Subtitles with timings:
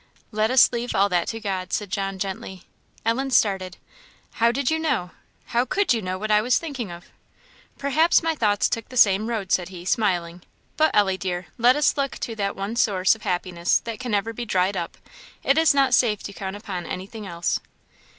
[0.31, 2.63] "Let us leave all that to God," said John, gently.
[3.05, 3.77] Ellen started.
[4.41, 5.11] "How did you know,
[5.53, 7.05] how could you know what I was thinking of?"
[7.77, 10.41] "Perhaps my thoughts took the same road," said he, smiling.
[10.75, 14.33] "But, Ellie, dear, let us look to that one source of happiness that can never
[14.33, 14.97] be dried up;
[15.43, 17.59] it is not safe to count upon anything else."